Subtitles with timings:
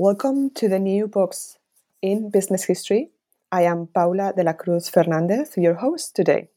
[0.00, 1.58] Welcome to the new books
[2.00, 3.10] in business history.
[3.52, 6.48] I am Paula de la Cruz Fernandez, your host today.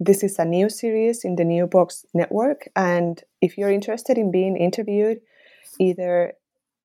[0.00, 4.30] This is a new series in the New Books Network, and if you're interested in
[4.30, 5.20] being interviewed
[5.78, 6.32] either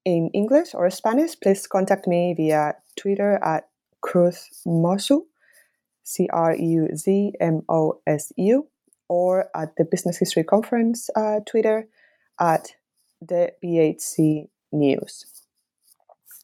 [0.03, 3.69] in English or Spanish, please contact me via Twitter at
[4.01, 5.21] Cruz Mosu,
[6.03, 8.67] C R U Z M O S U,
[9.07, 11.87] or at the Business History Conference uh, Twitter
[12.41, 12.75] at
[13.21, 15.32] the BHC News.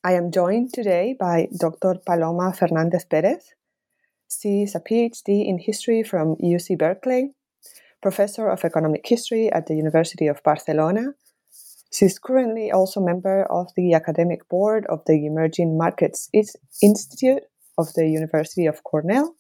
[0.01, 1.95] I am joined today by Dr.
[2.05, 3.53] Paloma Fernandez Perez.
[4.29, 7.33] She is a PhD in history from UC Berkeley,
[8.01, 11.15] professor of economic history at the University of Barcelona.
[11.91, 16.29] She is currently also member of the academic board of the Emerging Markets
[16.81, 17.43] Institute
[17.77, 19.35] of the University of Cornell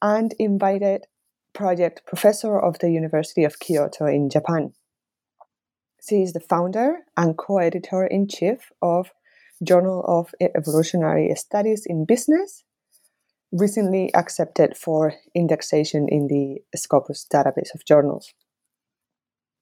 [0.00, 1.04] and invited
[1.52, 4.72] project professor of the University of Kyoto in Japan.
[6.08, 9.10] She is the founder and co editor in chief of
[9.62, 12.64] Journal of Evolutionary Studies in Business,
[13.52, 18.32] recently accepted for indexation in the Scopus database of journals.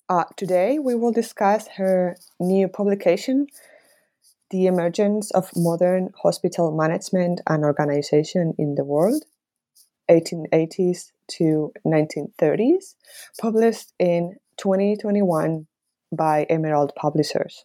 [0.08, 3.46] Uh, today, we will discuss her new publication,
[4.50, 9.24] The Emergence of Modern Hospital Management and Organization in the World,
[10.10, 12.94] 1880s to 1930s,
[13.40, 15.66] published in 2021
[16.12, 17.64] by Emerald Publishers.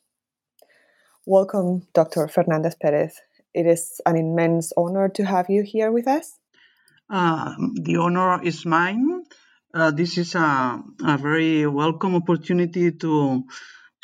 [1.28, 2.28] Welcome, Dr.
[2.28, 3.20] Fernandez Perez.
[3.52, 6.38] It is an immense honor to have you here with us.
[7.09, 9.24] Uh, the honor is mine.
[9.74, 13.44] Uh, this is a, a, very welcome opportunity to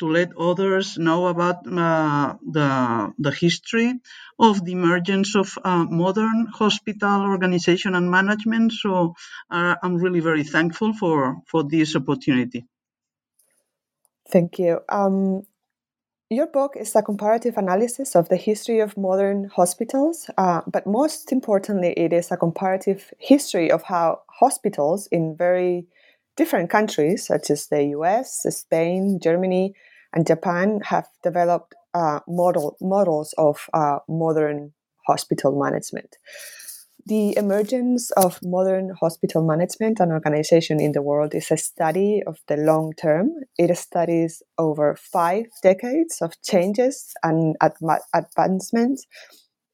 [0.00, 4.00] to let others know about uh, the the history
[4.38, 8.72] of the emergence of uh, modern hospital organization and management.
[8.72, 9.14] So
[9.48, 12.66] uh, I'm really very thankful for for this opportunity.
[14.28, 14.80] Thank you.
[14.88, 15.46] Um,
[16.32, 21.30] your book is a comparative analysis of the history of modern hospitals, uh, but most
[21.30, 25.86] importantly, it is a comparative history of how hospitals in very
[26.36, 29.74] different countries, such as the US, Spain, Germany,
[30.14, 34.72] and Japan, have developed uh, model, models of uh, modern
[35.06, 36.16] hospital management.
[37.04, 42.38] The emergence of modern hospital management and organization in the world is a study of
[42.46, 43.30] the long term.
[43.58, 49.06] It studies over five decades of changes and advancements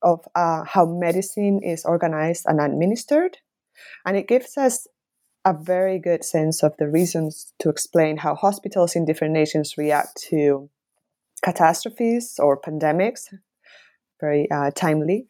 [0.00, 3.36] of uh, how medicine is organized and administered.
[4.06, 4.86] And it gives us
[5.44, 10.18] a very good sense of the reasons to explain how hospitals in different nations react
[10.30, 10.70] to
[11.44, 13.24] catastrophes or pandemics,
[14.18, 15.26] very uh, timely,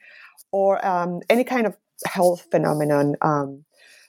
[0.52, 1.76] or um, any kind of
[2.06, 3.16] health phenomenon.
[3.22, 3.64] Um,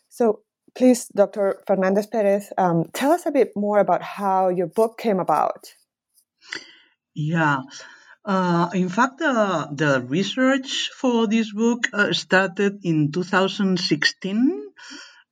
[0.09, 0.41] so,
[0.75, 1.61] please, Dr.
[1.67, 5.73] Fernandez Perez, um, tell us a bit more about how your book came about.
[7.13, 7.61] Yeah.
[8.25, 14.61] Uh, in fact, uh, the research for this book uh, started in 2016,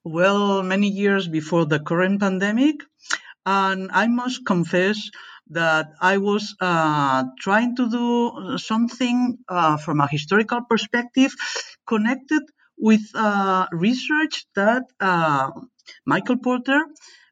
[0.04, 2.82] well, many years before the current pandemic.
[3.46, 5.10] And I must confess
[5.52, 11.34] that I was uh, trying to do something uh, from a historical perspective
[11.86, 12.44] connected
[12.78, 15.52] with uh, research that uh,
[16.06, 16.82] Michael Porter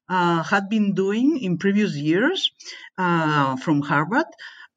[0.10, 2.52] uh, had been doing in previous years
[2.98, 4.26] uh, from Harvard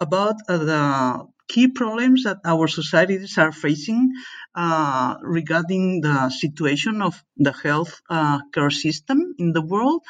[0.00, 4.12] about the key problems that our societies are facing
[5.22, 8.00] regarding the situation of the health
[8.52, 10.02] care system in the world.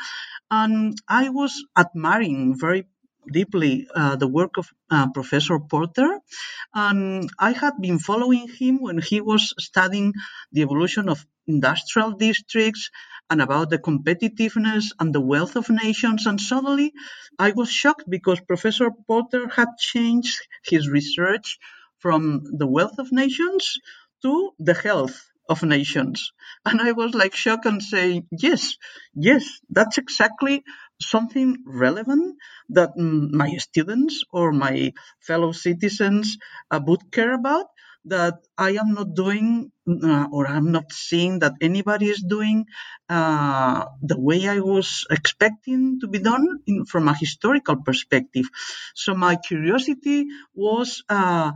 [0.51, 2.87] And I was admiring very
[3.33, 6.21] deeply uh, the work of uh, Professor Porter.
[6.75, 10.15] And I had been following him when he was studying
[10.53, 12.91] the evolution of industrial districts
[13.31, 16.27] and about the competitiveness and the wealth of nations.
[16.27, 16.93] And suddenly
[17.39, 21.59] I was shocked because Professor Porter had changed his research
[21.99, 23.79] from the wealth of nations
[24.23, 26.33] to the health of nations.
[26.65, 28.77] And I was like shocked and saying, yes,
[29.15, 30.65] yes, that's exactly
[31.01, 32.37] something relevant
[32.71, 36.39] that my students or my fellow citizens
[36.71, 37.67] uh, would care about.
[38.05, 42.67] that I am not doing uh, or I'm not seeing that anybody is doing
[43.09, 48.47] uh, the way I was expecting to be done in, from a historical perspective.
[48.95, 51.53] So my curiosity was, uh,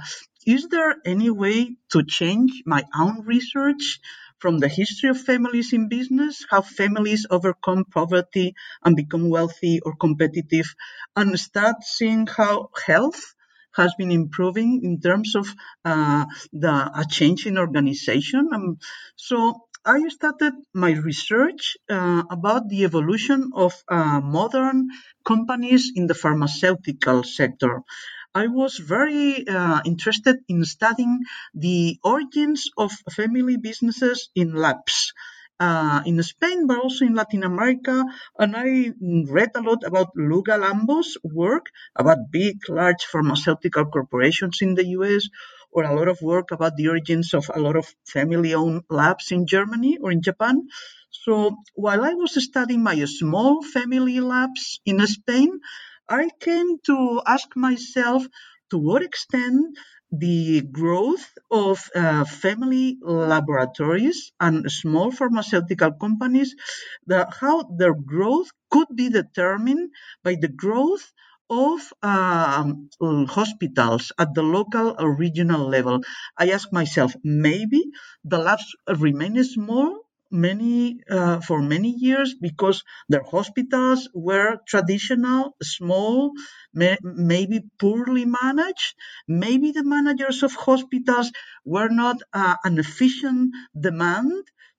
[0.47, 4.01] is there any way to change my own research
[4.43, 8.55] from the history of families in business, how families overcome poverty
[8.85, 10.69] and become wealthy or competitive,
[11.17, 13.23] and start seeing how health
[13.75, 15.47] has been improving in terms of
[15.85, 18.49] uh, the a change in organization.
[18.53, 18.79] Um,
[19.17, 19.37] so
[19.85, 24.89] I started my research uh, about the evolution of uh, modern
[25.25, 27.83] companies in the pharmaceutical sector.
[28.35, 31.21] I was very uh, interested in studying
[31.55, 35.13] the origins of family businesses in labs.
[35.61, 38.05] Uh, in Spain, but also in Latin America.
[38.37, 38.93] And I
[39.31, 45.29] read a lot about Lou Galambos' work about big, large pharmaceutical corporations in the US,
[45.71, 49.31] or a lot of work about the origins of a lot of family owned labs
[49.31, 50.67] in Germany or in Japan.
[51.11, 55.61] So while I was studying my small family labs in Spain,
[56.21, 58.27] I came to ask myself
[58.71, 59.79] to what extent
[60.13, 66.55] the growth of uh, family laboratories and small pharmaceutical companies,
[67.07, 69.91] the, how their growth could be determined
[70.23, 71.13] by the growth
[71.51, 72.89] of um,
[73.29, 76.01] hospitals at the local or regional level.
[76.39, 77.83] I ask myself, maybe
[78.25, 80.02] the labs remain small
[80.33, 86.33] many uh, for many years because their hospitals were traditional, small,
[86.75, 88.95] may, maybe poorly managed.
[89.29, 91.31] Maybe the managers of hospitals
[91.65, 94.33] were not uh, an efficient demand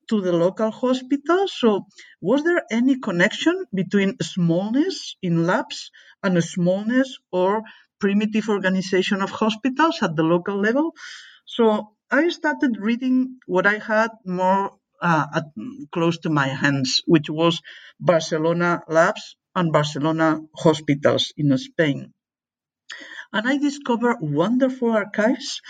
[0.10, 1.48] to the local hospital.
[1.48, 1.88] So,
[2.22, 5.92] was there any connection between smallness in labs
[6.24, 7.64] and smallness or
[8.00, 10.94] primitive organization of hospitals at the local level?
[11.46, 14.74] So, I started reading what I had more
[15.04, 15.46] uh, at,
[15.94, 17.62] close to my hands, which was
[18.00, 22.14] Barcelona Labs and Barcelona Hospitals in Spain.
[23.34, 25.62] And I discovered wonderful archives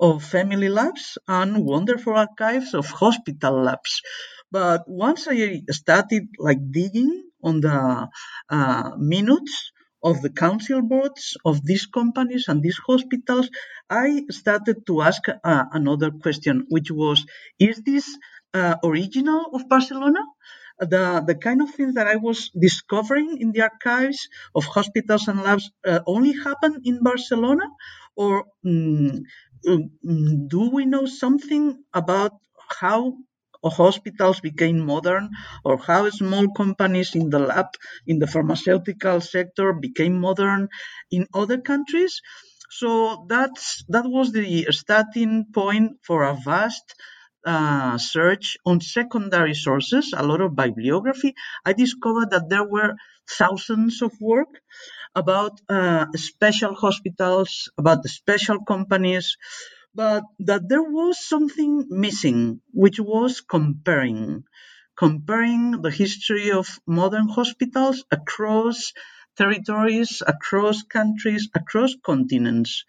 [0.00, 4.02] of family labs and wonderful archives of hospital labs.
[4.50, 8.08] But once I started like digging on the
[8.50, 9.72] uh, minutes
[10.04, 13.48] of the council boards of these companies and these hospitals,
[13.88, 17.24] I started to ask uh, another question, which was,
[17.58, 18.18] is this
[18.54, 20.20] uh, original of Barcelona.
[20.80, 25.42] The, the kind of things that I was discovering in the archives of hospitals and
[25.42, 27.64] labs uh, only happen in Barcelona?
[28.16, 29.22] Or um,
[30.48, 32.32] do we know something about
[32.80, 33.16] how
[33.64, 35.30] hospitals became modern
[35.64, 37.66] or how small companies in the lab
[38.08, 40.68] in the pharmaceutical sector became modern
[41.12, 42.20] in other countries
[42.70, 46.94] so that's that was the starting point for a vast
[47.44, 51.34] uh, search on secondary sources, a lot of bibliography,
[51.64, 52.94] I discovered that there were
[53.28, 54.48] thousands of work
[55.14, 59.36] about uh, special hospitals, about the special companies,
[59.94, 64.44] but that there was something missing, which was comparing,
[64.96, 68.92] comparing the history of modern hospitals across
[69.36, 72.84] territories, across countries, across continents.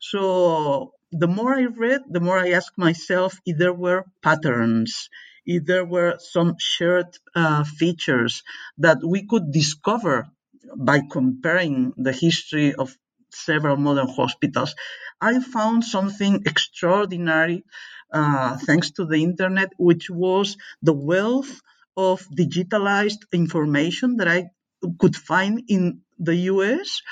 [0.00, 5.08] So the more I read, the more I asked myself if there were patterns,
[5.46, 8.42] if there were some shared uh, features
[8.78, 10.28] that we could discover
[10.76, 12.96] by comparing the history of
[13.30, 14.74] several modern hospitals.
[15.20, 17.64] I found something extraordinary
[18.12, 21.60] uh, thanks to the internet, which was the wealth
[21.96, 24.50] of digitalized information that I
[24.98, 27.02] could find in the US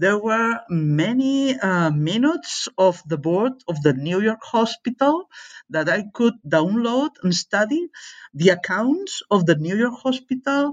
[0.00, 5.28] there were many uh, minutes of the board of the New York hospital
[5.68, 7.88] that I could download and study.
[8.32, 10.72] The accounts of the New York hospital,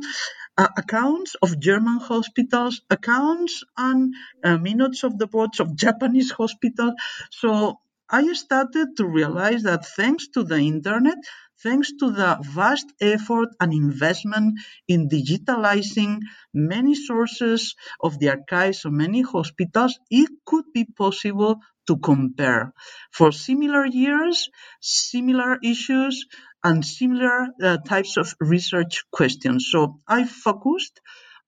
[0.58, 4.16] uh, accounts of German hospitals, accounts and
[4.46, 6.94] uh, minutes of the boards of Japanese hospitals.
[7.30, 7.80] So
[8.10, 11.18] I started to realize that thanks to the internet,
[11.64, 16.20] thanks to the vast effort and investment in digitalizing
[16.54, 22.74] many sources of the archives of many hospitals, it could be possible to compare
[23.12, 24.50] for similar years,
[24.82, 26.26] similar issues,
[26.64, 29.70] and similar uh, types of research questions.
[29.72, 31.00] So I focused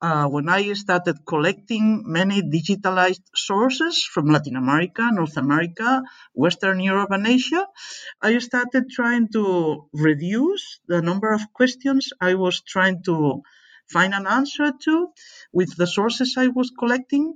[0.01, 6.03] uh, when I started collecting many digitalized sources from Latin America, North America,
[6.33, 7.67] Western Europe, and Asia,
[8.21, 13.41] I started trying to reduce the number of questions I was trying to
[13.91, 15.09] find an answer to
[15.51, 17.35] with the sources I was collecting.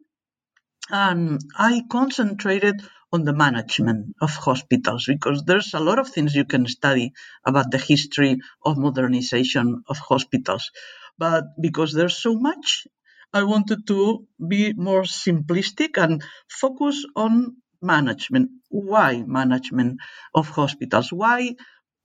[0.90, 6.46] and I concentrated on the management of hospitals because there's a lot of things you
[6.46, 7.14] can study
[7.46, 10.72] about the history of modernization of hospitals.
[11.18, 12.88] But because there's so much,
[13.34, 18.52] I wanted to be more simplistic and focus on management.
[18.70, 20.00] Why management
[20.34, 21.12] of hospitals?
[21.12, 21.56] Why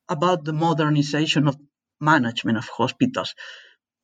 [0.09, 1.57] about the modernization of
[2.01, 3.35] management of hospitals?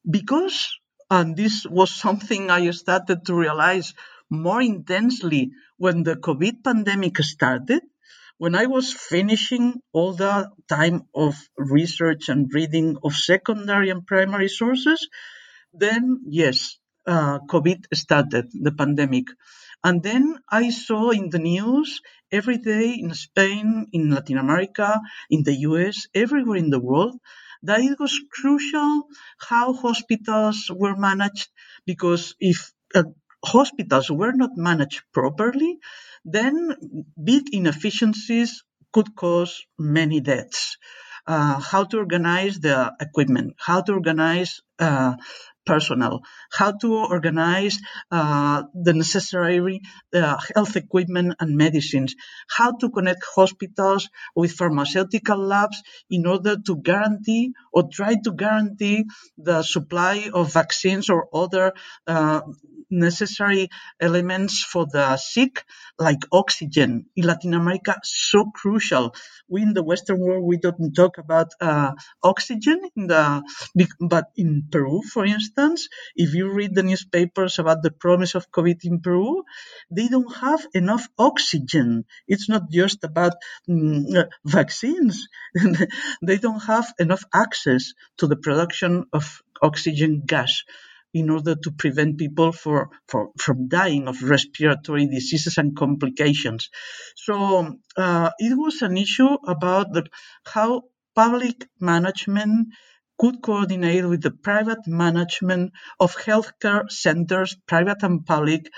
[0.08, 0.68] Because,
[1.10, 3.94] and this was something I started to realize
[4.30, 7.82] more intensely when the COVID pandemic started,
[8.38, 14.48] when I was finishing all the time of research and reading of secondary and primary
[14.48, 15.08] sources,
[15.72, 19.26] then yes, uh, COVID started, the pandemic.
[19.82, 22.00] And then I saw in the news
[22.32, 25.00] every day in Spain, in Latin America,
[25.30, 27.18] in the US, everywhere in the world,
[27.62, 29.04] that it was crucial
[29.38, 31.48] how hospitals were managed
[31.86, 33.04] because if uh,
[33.44, 35.78] hospitals were not managed properly,
[36.24, 36.74] then
[37.22, 38.62] big inefficiencies
[38.92, 40.76] could cause many deaths.
[41.26, 45.14] Uh, how to organize the equipment, how to organize uh,
[45.64, 46.20] personnel,
[46.52, 47.78] how to organize
[48.10, 49.80] uh, the necessary
[50.12, 52.14] uh, health equipment and medicines,
[52.48, 59.04] how to connect hospitals with pharmaceutical labs in order to guarantee or try to guarantee
[59.38, 61.72] the supply of vaccines or other
[62.06, 62.42] uh,
[63.00, 63.68] necessary
[64.00, 65.64] elements for the sick,
[65.98, 69.14] like oxygen in Latin America, so crucial.
[69.48, 73.42] We in the Western world we don't talk about uh, oxygen in the,
[74.00, 78.84] but in Peru, for instance, if you read the newspapers about the problems of COVID
[78.84, 79.44] in Peru,
[79.90, 82.04] they don't have enough oxygen.
[82.28, 83.34] It's not just about
[83.68, 85.28] mm, vaccines.
[86.22, 90.62] they don't have enough access to the production of oxygen gas
[91.14, 96.68] in order to prevent people for, for, from dying of respiratory diseases and complications.
[97.16, 100.04] So uh, it was an issue about the,
[100.44, 100.82] how
[101.14, 102.68] public management
[103.16, 108.68] could coordinate with the private management of healthcare centers, private and public,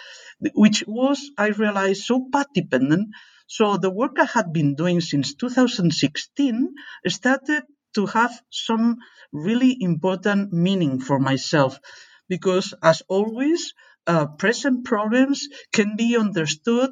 [0.54, 3.08] which was, I realized, so path dependent.
[3.46, 6.74] So the work I had been doing since 2016
[7.06, 7.62] started
[7.94, 8.98] to have some
[9.32, 11.80] really important meaning for myself
[12.28, 13.72] because, as always,
[14.06, 16.90] uh, present problems can be understood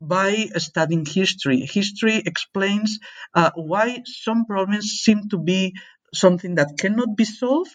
[0.00, 1.60] by studying history.
[1.60, 2.98] History explains
[3.34, 5.74] uh, why some problems seem to be
[6.12, 7.74] something that cannot be solved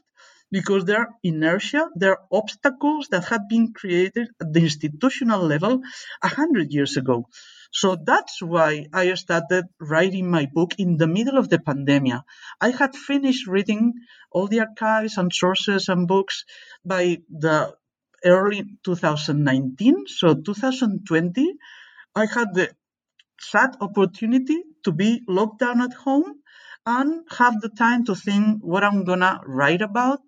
[0.51, 5.82] because there are inertia, there are obstacles that have been created at the institutional level
[6.24, 7.28] a hundred years ago.
[7.72, 12.22] So that's why I started writing my book in the middle of the pandemic.
[12.62, 13.94] I had finished reading
[14.32, 16.46] all the archives and sources and books
[16.86, 17.76] by the
[18.26, 20.08] early 2019.
[20.08, 21.54] So 2020,
[22.16, 22.70] I had the
[23.40, 26.42] sad opportunity to be locked down at home
[26.86, 30.22] and have the time to think what I'm gonna write about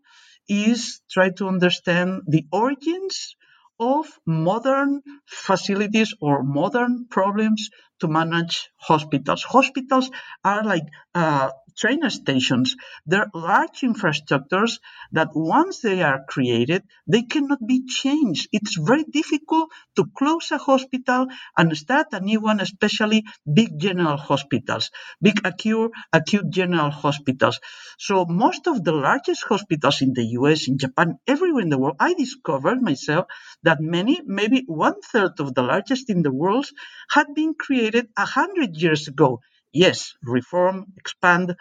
[0.49, 3.35] is try to understand the origins
[3.81, 7.69] of modern facilities or modern problems
[7.99, 9.43] to manage hospitals.
[9.43, 10.09] Hospitals
[10.45, 10.83] are like
[11.15, 12.75] uh, train stations.
[13.05, 14.79] They're large infrastructures
[15.11, 18.49] that once they are created, they cannot be changed.
[18.51, 24.17] It's very difficult to close a hospital and start a new one, especially big general
[24.17, 27.59] hospitals, big acute, acute general hospitals.
[27.97, 31.97] So most of the largest hospitals in the US, in Japan, everywhere in the world,
[31.99, 33.25] I discovered myself
[33.63, 36.67] that many, maybe one third of the largest in the world
[37.09, 39.41] had been created a hundred years ago
[39.73, 41.55] yes, reform, expand,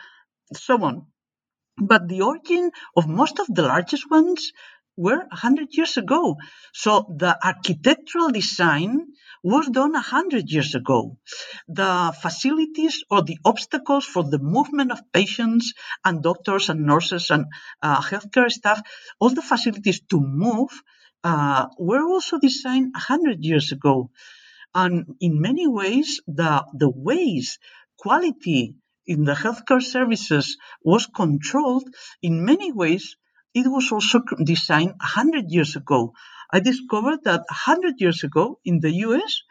[0.55, 1.07] so on.
[1.79, 4.53] But the origin of most of the largest ones
[4.97, 6.37] were 100 years ago.
[6.75, 9.07] So the architectural design
[9.43, 11.17] was done 100 years ago.
[11.69, 15.73] The facilities or the obstacles for the movement of patients
[16.05, 17.47] and doctors and nurses and
[17.83, 18.83] uh, healthcare staff,
[19.19, 20.71] all the facilities to move
[21.25, 24.11] uh, were also designed 100 years ago.
[24.75, 27.59] And in many ways, the, the ways
[28.01, 28.77] quality
[29.07, 31.89] in the healthcare services was controlled
[32.23, 33.17] in many ways.
[33.55, 36.15] It was also designed 100 years ago.
[36.53, 39.43] I discovered that 100 years ago in the us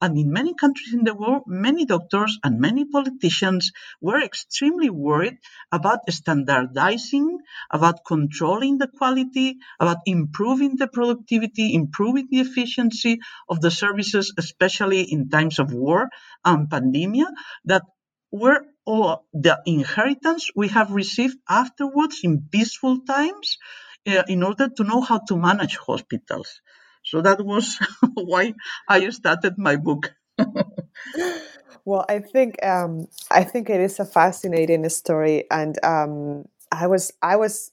[0.00, 5.38] and in many countries in the world, many doctors and many politicians were extremely worried
[5.72, 7.38] about standardizing,
[7.70, 15.02] about controlling the quality, about improving the productivity, improving the efficiency of the services, especially
[15.02, 16.08] in times of war
[16.44, 17.26] and pandemia,
[17.64, 17.82] that
[18.30, 23.58] were all the inheritance we have received afterwards in peaceful times
[24.06, 26.60] uh, in order to know how to manage hospitals.
[27.04, 27.78] So that was
[28.14, 28.54] why
[28.88, 30.12] I started my book.
[31.84, 37.12] well, I think um, I think it is a fascinating story, and um, I was
[37.22, 37.72] I was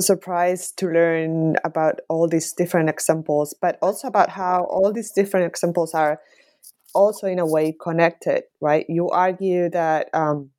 [0.00, 5.46] surprised to learn about all these different examples, but also about how all these different
[5.46, 6.20] examples are
[6.94, 8.86] also in a way connected, right?
[8.88, 10.50] You argue that um,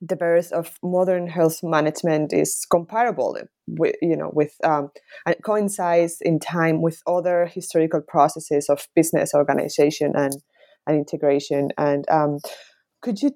[0.00, 4.90] the birth of modern health management is comparable with you know with um,
[5.26, 10.34] and coincides in time with other historical processes of business organization and
[10.86, 12.38] and integration and um,
[13.02, 13.32] could you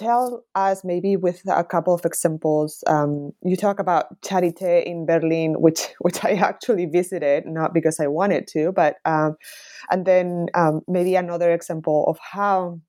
[0.00, 5.54] tell us maybe with a couple of examples um, you talk about charité in berlin
[5.58, 9.36] which which i actually visited not because i wanted to but um,
[9.90, 12.80] and then um, maybe another example of how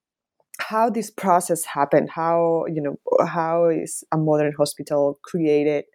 [0.59, 5.85] how this process happened how you know how is a modern hospital created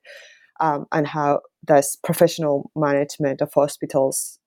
[0.60, 4.38] um, and how does professional management of hospitals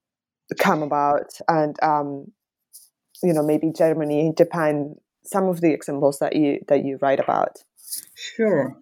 [0.58, 1.30] come about?
[1.48, 2.32] And um,
[3.24, 4.96] you know maybe germany japan
[5.32, 7.54] some of the examples that you that you write about
[8.16, 8.78] sure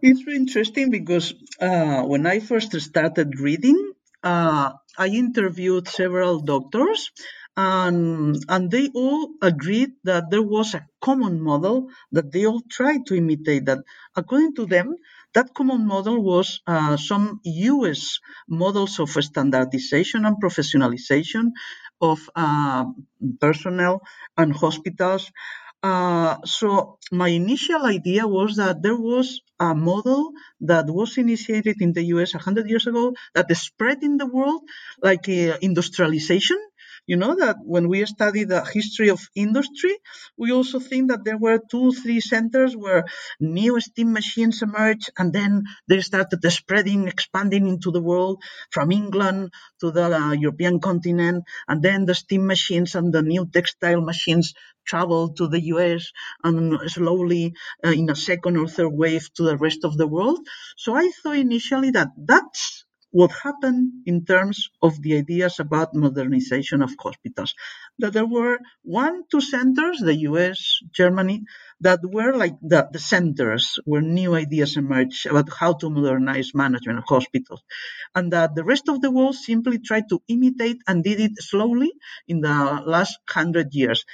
[0.00, 3.78] it's interesting because uh, when i first started reading
[4.22, 7.10] uh, i interviewed several doctors
[7.54, 13.04] and, and they all agreed that there was a common model that they all tried
[13.06, 13.80] to imitate that
[14.16, 14.96] according to them
[15.34, 21.52] that common model was uh, some US models of standardization and professionalization
[22.00, 22.84] of uh,
[23.40, 24.02] personnel
[24.36, 25.30] and hospitals.
[25.82, 31.92] Uh, so my initial idea was that there was a model that was initiated in
[31.92, 34.62] the US 100 years ago that spread in the world
[35.02, 36.58] like uh, industrialization
[37.06, 39.94] you know that when we study the history of industry,
[40.36, 43.04] we also think that there were two, three centers where
[43.40, 49.52] new steam machines emerged and then they started spreading, expanding into the world from England
[49.80, 51.44] to the uh, European continent.
[51.68, 54.54] And then the steam machines and the new textile machines
[54.84, 56.12] traveled to the US
[56.44, 57.54] and slowly
[57.84, 60.40] uh, in a second or third wave to the rest of the world.
[60.76, 66.82] So I thought initially that that's what happened in terms of the ideas about modernization
[66.82, 67.54] of hospitals.
[68.00, 71.44] That there were one, two centers, the US, Germany,
[71.80, 76.98] that were like the, the centers where new ideas emerged about how to modernize management
[76.98, 77.62] of hospitals.
[78.14, 81.92] And that the rest of the world simply tried to imitate and did it slowly
[82.28, 84.04] in the last hundred years.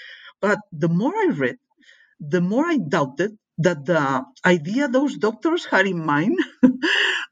[0.40, 1.58] But the more I read,
[2.20, 6.38] the more I doubted that the idea those doctors had in mind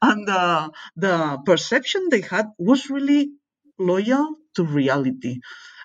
[0.01, 3.31] and the, the perception they had was really
[3.79, 5.39] loyal to reality.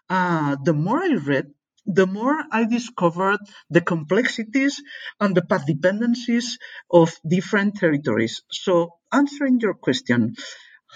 [0.09, 1.47] Uh, the more I read,
[1.87, 4.83] the more I discovered the complexities
[5.21, 6.59] and the path dependencies
[6.91, 8.43] of different territories.
[8.51, 10.35] So, answering your question,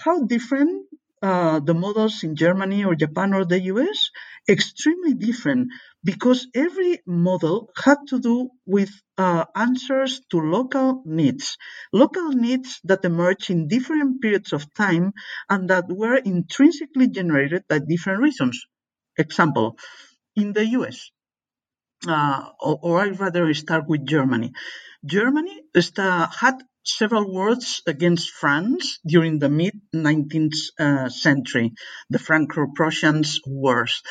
[0.03, 0.85] how different
[1.21, 4.11] uh, the models in Germany or Japan or the US?
[4.47, 5.69] Extremely different
[6.07, 11.57] because every model had to do with uh, answers to local needs,
[11.91, 15.11] local needs that emerged in different periods of time
[15.49, 18.65] and that were intrinsically generated by different reasons.
[19.17, 19.77] Example,
[20.37, 21.11] in the US,
[22.07, 24.53] uh, or, or I'd rather start with Germany.
[25.05, 26.55] Germany had
[26.87, 31.73] several wars against France during the mid 19th uh, century,
[32.09, 34.01] the Franco Prussian Wars.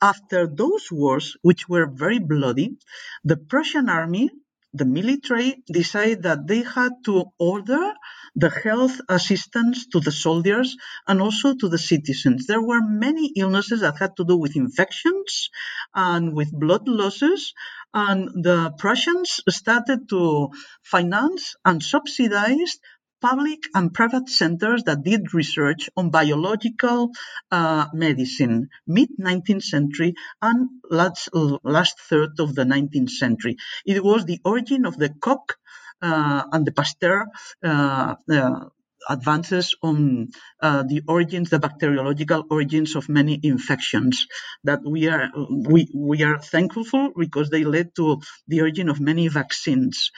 [0.00, 2.76] After those wars, which were very bloody,
[3.24, 4.30] the Prussian army,
[4.72, 7.94] the military, decided that they had to order
[8.38, 10.76] the health assistance to the soldiers
[11.08, 12.46] and also to the citizens.
[12.46, 15.50] There were many illnesses that had to do with infections
[15.92, 17.52] and with blood losses,
[17.92, 20.50] and the Prussians started to
[20.82, 22.78] finance and subsidize
[23.20, 27.10] public and private centers that did research on biological
[27.50, 31.28] uh, medicine, mid 19th century and last,
[31.64, 33.56] last third of the 19th century.
[33.84, 35.56] It was the origin of the Koch
[36.02, 37.26] and the Pasteur
[37.64, 38.60] uh, uh,
[39.08, 40.28] advances on
[40.60, 44.26] uh, the origins, the bacteriological origins of many infections
[44.64, 49.00] that we are we, we are thankful for because they led to the origin of
[49.00, 50.10] many vaccines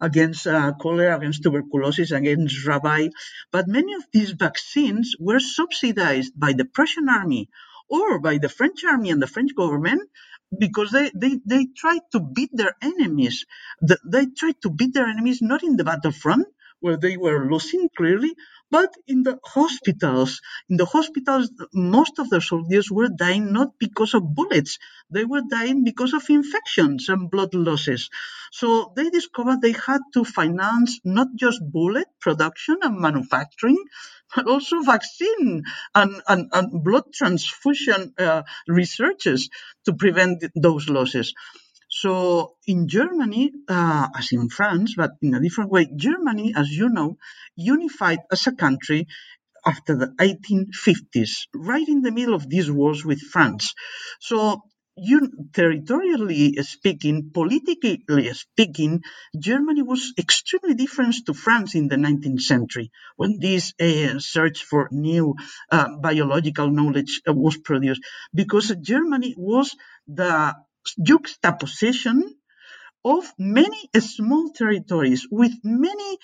[0.00, 3.12] against uh, cholera, against tuberculosis, against rabies.
[3.50, 7.48] But many of these vaccines were subsidized by the Prussian army
[7.88, 10.02] or by the French army and the French government
[10.58, 13.46] because they, they, they tried to beat their enemies.
[13.82, 16.46] They tried to beat their enemies not in the battlefront,
[16.80, 18.34] where they were losing clearly,
[18.70, 24.14] but in the hospitals, in the hospitals, most of the soldiers were dying not because
[24.14, 24.78] of bullets,
[25.10, 28.10] they were dying because of infections and blood losses.
[28.52, 33.82] So they discovered they had to finance not just bullet production and manufacturing,
[34.34, 35.62] but also vaccine
[35.94, 39.48] and, and, and blood transfusion uh, researches
[39.84, 41.32] to prevent those losses.
[41.88, 46.88] So in Germany, uh, as in France, but in a different way, Germany, as you
[46.88, 47.16] know,
[47.54, 49.06] unified as a country
[49.64, 53.74] after the 1850s, right in the middle of these wars with France.
[54.20, 54.62] So
[54.96, 59.02] you, territorially speaking, politically speaking,
[59.38, 64.88] Germany was extremely different to France in the 19th century when this uh, search for
[64.90, 65.34] new
[65.70, 68.00] uh, biological knowledge uh, was produced,
[68.34, 69.76] because Germany was
[70.08, 70.54] the
[70.94, 72.34] juxtaposition
[73.04, 76.18] of many small territories with many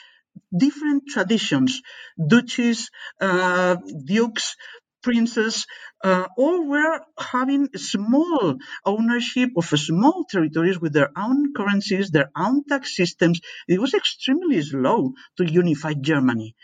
[0.57, 1.83] different traditions,
[2.18, 4.57] duchies, uh, dukes,
[5.03, 5.66] princes,
[6.05, 12.64] uh, all were having small ownership of small territories with their own currencies, their own
[12.64, 13.40] tax systems.
[13.68, 16.55] It was extremely slow to unify Germany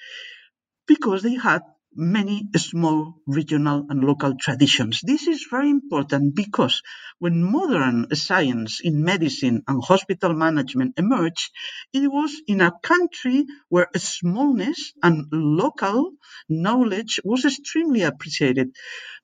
[0.87, 1.63] because they had
[1.94, 5.01] many small regional and local traditions.
[5.03, 6.83] This is very important because
[7.18, 11.51] when modern science in medicine and hospital management emerged,
[11.92, 16.12] it was in a country where smallness and local
[16.48, 18.74] knowledge was extremely appreciated.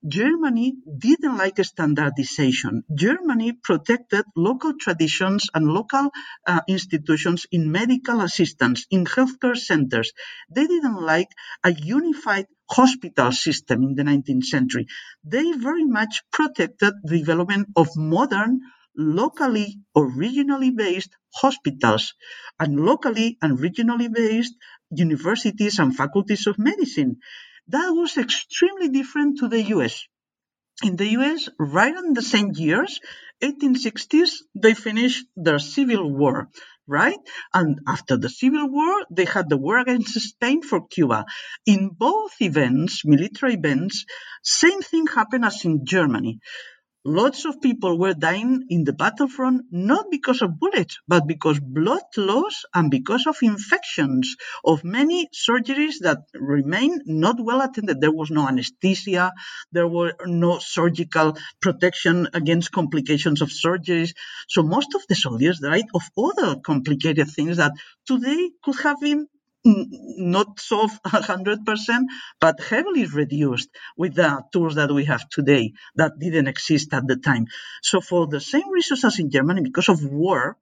[0.07, 2.83] Germany didn't like standardization.
[2.95, 6.11] Germany protected local traditions and local
[6.47, 10.11] uh, institutions in medical assistance, in healthcare centers.
[10.49, 11.29] They didn't like
[11.63, 14.87] a unified hospital system in the 19th century.
[15.23, 18.61] They very much protected the development of modern,
[18.97, 22.13] locally or regionally based hospitals
[22.59, 24.55] and locally and regionally based
[24.89, 27.17] universities and faculties of medicine.
[27.67, 30.07] That was extremely different to the US.
[30.83, 32.99] In the US, right in the same years,
[33.41, 36.49] 1860s, they finished their civil war,
[36.87, 37.19] right?
[37.53, 41.25] And after the civil war, they had the war against Spain for Cuba.
[41.65, 44.05] In both events, military events,
[44.43, 46.39] same thing happened as in Germany
[47.05, 52.01] lots of people were dying in the battlefront not because of bullets, but because blood
[52.17, 58.01] loss and because of infections of many surgeries that remain not well attended.
[58.01, 59.31] There was no anesthesia,
[59.71, 64.13] there were no surgical protection against complications of surgeries.
[64.49, 67.73] So most of the soldiers died of other complicated things that
[68.07, 69.27] today could have been
[69.65, 72.03] not solved 100%,
[72.39, 77.17] but heavily reduced with the tools that we have today that didn't exist at the
[77.17, 77.47] time.
[77.83, 80.57] So, for the same reasons as in Germany, because of war,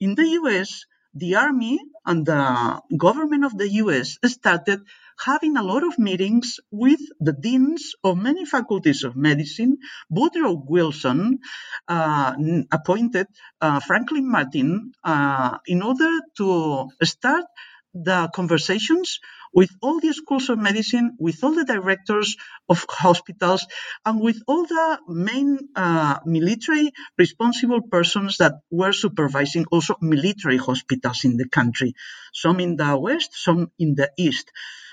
[0.00, 4.80] in the US, the army and the government of the US started
[5.18, 9.78] having a lot of meetings with the deans of many faculties of medicine.
[10.10, 11.40] Woodrow Wilson
[11.88, 12.34] uh,
[12.72, 13.26] appointed
[13.60, 17.46] uh, Franklin Martin uh, in order to start
[17.94, 19.20] the conversations
[19.52, 22.36] with all the schools of medicine, with all the directors
[22.68, 23.66] of hospitals,
[24.06, 31.24] and with all the main uh, military responsible persons that were supervising also military hospitals
[31.24, 31.94] in the country,
[32.32, 34.50] some in the west, some in the east.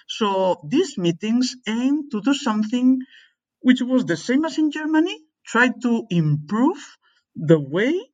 [0.07, 2.99] So these meetings aimed to do something
[3.61, 6.97] which was the same as in Germany, try to improve
[7.35, 8.08] the way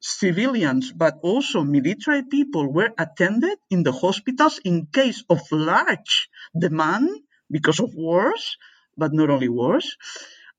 [0.00, 6.28] civilians but also military people were attended in the hospitals in case of large
[6.58, 7.08] demand
[7.50, 8.56] because of wars,
[8.96, 9.96] but not only wars.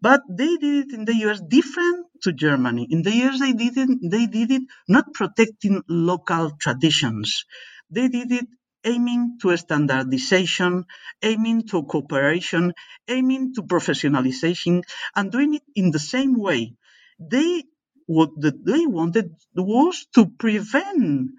[0.02, 2.88] But they did it in the US different to Germany.
[2.90, 7.46] In the US, they did it, they did it not protecting local traditions.
[7.90, 8.48] They did it
[8.84, 10.86] aiming to standardization,
[11.24, 12.74] aiming to cooperation,
[13.08, 14.84] aiming to professionalization,
[15.16, 16.76] and doing it in the same way.
[17.20, 17.64] They
[18.08, 21.32] what they wanted was to prevent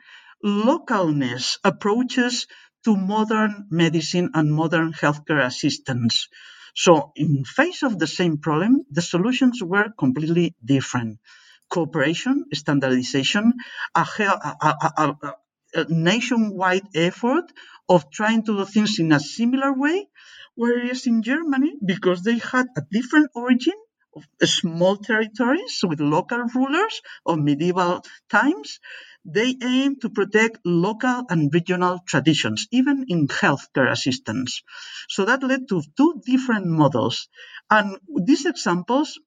[0.45, 2.47] localness approaches
[2.85, 6.29] to modern medicine and modern healthcare assistance.
[6.75, 11.19] So, in face of the same problem, the solutions were completely different.
[11.71, 13.53] Cooperation, standardization,
[13.95, 15.35] a, a, a,
[15.75, 17.53] a nationwide effort
[17.89, 20.09] of trying to do things in a similar way,
[20.55, 23.75] whereas in Germany, because they had a different origin,
[24.45, 28.81] small territories with local rulers of medieval times.
[29.25, 34.63] They aim to protect local and regional traditions, even in healthcare assistance.
[35.09, 37.29] So that led to two different models.
[37.71, 39.19] And these examples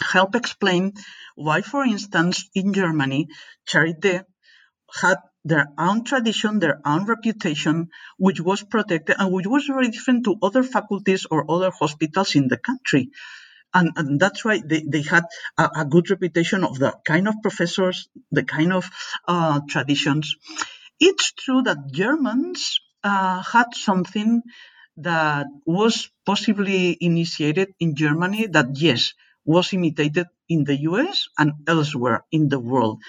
[0.00, 0.92] help explain
[1.36, 3.28] why, for instance, in Germany,
[3.68, 4.24] Charité
[5.00, 10.24] had their own tradition, their own reputation, which was protected and which was very different
[10.24, 13.10] to other faculties or other hospitals in the country
[13.74, 15.24] and, and that's why they, they had
[15.58, 18.88] a, a, good reputation of the kind of professors, the kind of
[19.26, 20.36] uh, traditions.
[21.00, 24.42] It's true that Germans uh, had something
[24.98, 32.24] that was possibly initiated in Germany that, yes, was imitated in the US and elsewhere
[32.30, 33.02] in the world,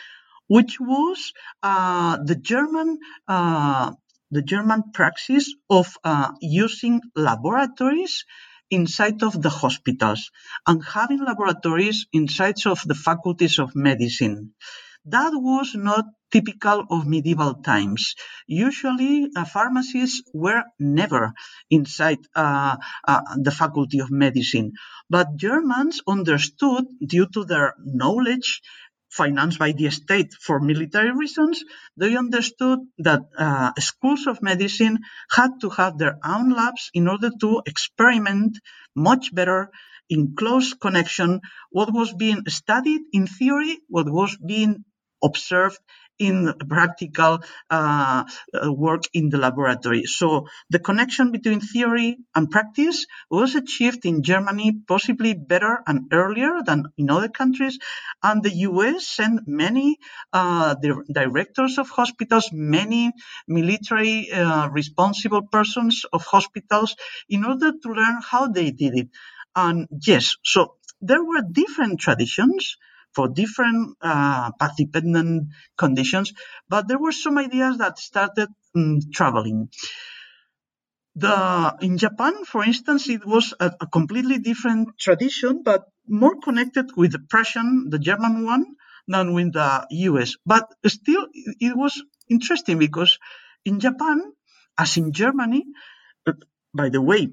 [0.48, 3.92] which was uh, the German uh,
[4.32, 8.26] the German praxis of uh, using laboratories
[8.74, 10.32] inside of the hospitals
[10.68, 14.54] and having laboratories inside of the faculties of medicine.
[15.06, 18.16] That was not typical of medieval times.
[18.48, 21.34] Usually, uh, pharmacies were never
[21.70, 24.72] inside uh, uh, the faculty of medicine.
[25.10, 28.62] But Germans understood, due to their knowledge
[29.14, 31.64] financed by the state for military reasons,
[31.98, 35.00] they understood that uh, schools of medicine
[35.30, 38.60] had to have their own labs in order to experiment
[38.96, 39.70] much better
[40.10, 44.84] in close connection what was being studied in theory, what was being
[45.24, 45.80] observed
[46.20, 48.24] in practical uh,
[48.54, 50.04] uh, work in the laboratory.
[50.04, 56.62] So the connection between theory and practice was achieved in Germany possibly better and earlier
[56.66, 57.80] than in other countries.
[58.22, 59.98] And the US sent many
[60.32, 60.76] uh,
[61.12, 63.12] directors of hospitals, many
[63.48, 66.96] military uh, responsible persons of hospitals
[67.30, 69.10] in order to learn how they did it.
[69.56, 72.78] And yes, so there were different traditions
[73.16, 76.34] for different uh, path-dependent conditions,
[76.70, 79.70] but there were some ideas that started um, traveling.
[81.16, 86.90] The, in Japan, for instance, it was a, a, completely different tradition, but more connected
[86.98, 88.66] with the Prussian, the German one,
[89.08, 90.36] than with the US.
[90.46, 93.20] But still, it was interesting because
[93.64, 94.34] in Japan,
[94.78, 95.66] as in Germany,
[96.74, 97.30] by the way,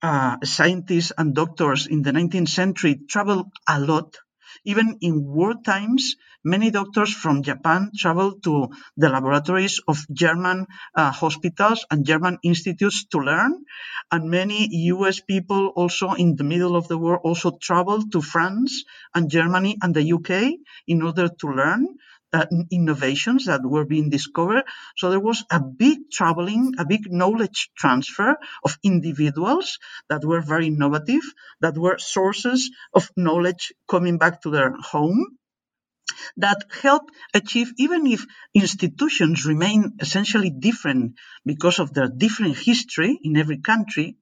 [0.00, 4.16] uh, scientists and doctors in the 19th century traveled a lot
[4.64, 11.10] even in war times, many doctors from Japan traveled to the laboratories of German uh,
[11.10, 13.64] hospitals and German institutes to learn.
[14.10, 18.84] And many US people also in the middle of the war also traveled to France
[19.14, 21.98] and Germany and the UK in order to learn
[22.32, 24.64] uh, innovations that were being discovered.
[24.96, 29.78] So there was a big traveling, a big knowledge transfer of individuals
[30.10, 31.22] that were very innovative,
[31.60, 35.37] that were sources of knowledge coming back to their home
[36.36, 43.36] that help achieve, even if institutions remain essentially different because of their different history in
[43.36, 44.16] every country,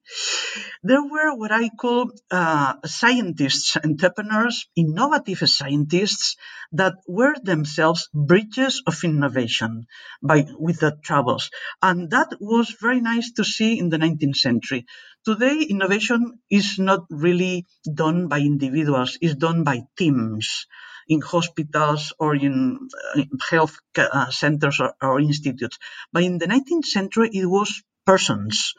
[0.83, 6.35] there were what I call uh, scientists, entrepreneurs, innovative scientists
[6.73, 9.87] that were themselves bridges of innovation
[10.21, 11.49] by with the travels,
[11.81, 14.85] and that was very nice to see in the 19th century.
[15.25, 20.67] Today, innovation is not really done by individuals; it's done by teams
[21.09, 25.77] in hospitals or in, uh, health uh, centers or, or institutes.
[26.13, 28.73] But in the 19th century, it was persons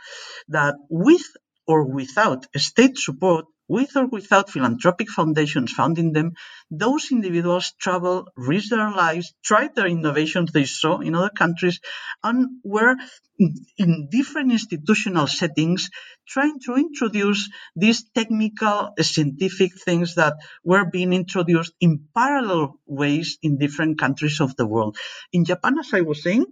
[0.49, 1.25] that with
[1.67, 6.33] or without state support with or without philanthropic foundations funding them,
[6.71, 11.81] those individuals travel, risk their lives, tried their innovations they saw in other countries,
[12.25, 12.97] and were
[13.39, 15.91] in different institutional settings
[16.27, 23.59] trying to introduce these technical, scientific things that were being introduced in parallel ways in
[23.59, 24.97] different countries of the world.
[25.33, 26.47] In Japan, as I was saying,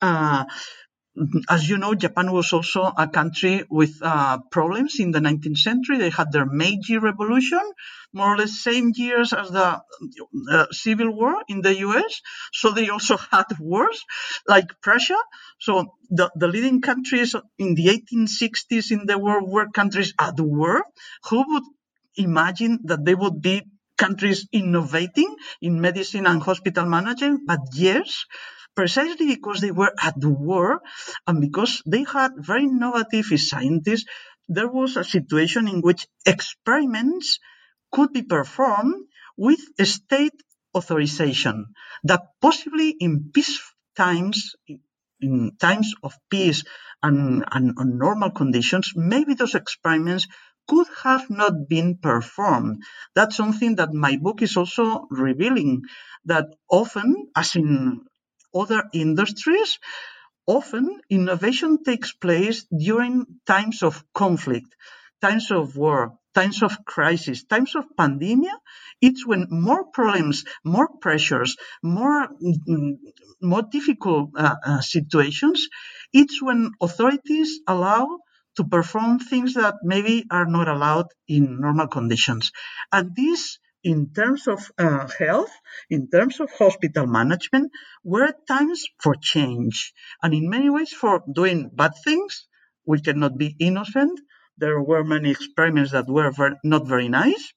[0.00, 0.44] uh,
[1.48, 5.98] as you know, Japan was also a country with uh, problems in the 19th century.
[5.98, 7.60] They had their Meiji Revolution,
[8.12, 9.80] more or less same years as the
[10.50, 12.22] uh, Civil War in the US.
[12.52, 14.04] So they also had wars
[14.46, 15.18] like Prussia.
[15.60, 20.84] So the, the leading countries in the 1860s in the world were countries at war.
[21.30, 21.64] Who would
[22.16, 23.62] imagine that they would be
[23.96, 27.46] countries innovating in medicine and hospital management?
[27.46, 28.24] But yes,
[28.78, 30.80] precisely because they were at war
[31.26, 34.04] and because they had very innovative scientists,
[34.48, 37.40] there was a situation in which experiments
[37.90, 38.94] could be performed
[39.36, 40.38] with state
[40.76, 41.66] authorization
[42.04, 43.58] that possibly in peace
[43.96, 44.54] times,
[45.20, 46.62] in times of peace
[47.02, 50.28] and, and, and normal conditions, maybe those experiments
[50.68, 52.84] could have not been performed.
[53.16, 55.82] That's something that my book is also revealing
[56.26, 58.04] that often, as in
[58.58, 59.78] other industries,
[60.46, 64.74] often innovation takes place during times of conflict,
[65.20, 68.50] times of war, times of crisis, times of pandemic.
[69.00, 72.96] It's when more problems, more pressures, more, mm,
[73.42, 75.68] more difficult uh, uh, situations,
[76.12, 78.18] it's when authorities allow
[78.56, 82.50] to perform things that maybe are not allowed in normal conditions.
[82.92, 85.52] And this in terms of uh, health,
[85.88, 87.70] in terms of hospital management,
[88.04, 89.92] were times for change.
[90.22, 92.48] And in many ways, for doing bad things
[92.88, 94.18] we cannot be innocent.
[94.56, 96.32] There were many experiments that were
[96.64, 97.52] not very nice.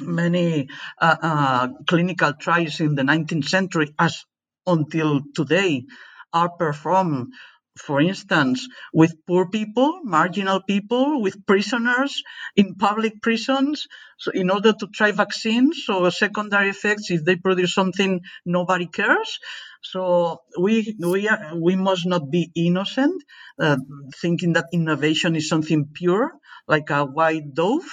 [0.00, 0.68] Many
[1.00, 4.24] uh, uh, clinical trials in the 19th century, as
[4.66, 5.84] until today,
[6.32, 7.32] are performed
[7.76, 12.22] for instance, with poor people, marginal people, with prisoners
[12.54, 17.74] in public prisons, so in order to try vaccines, so secondary effects, if they produce
[17.74, 19.40] something, nobody cares.
[19.82, 23.22] So we we are, we must not be innocent,
[23.58, 23.76] uh,
[24.22, 26.32] thinking that innovation is something pure,
[26.68, 27.86] like a white dove.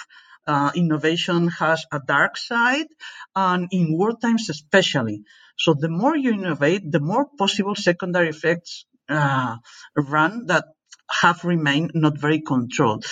[0.47, 2.87] Uh, innovation has a dark side,
[3.35, 5.23] and in war times especially.
[5.57, 9.57] So the more you innovate, the more possible secondary effects uh,
[9.95, 10.65] run that
[11.11, 13.05] have remained not very controlled.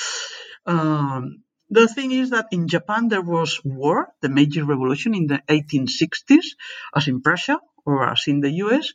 [0.65, 5.41] Um, the thing is that in Japan there was war, the Meiji Revolution in the
[5.47, 6.45] 1860s,
[6.95, 8.93] as in Prussia or as in the US.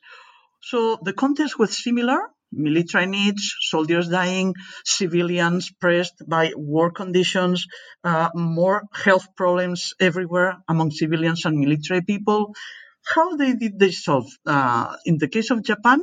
[0.60, 2.18] So the context was similar.
[2.50, 7.66] Military needs, soldiers dying, civilians pressed by war conditions,
[8.04, 12.54] uh, more health problems everywhere among civilians and military people.
[13.04, 14.26] How they did they solve?
[14.46, 16.00] Uh, in the case of Japan,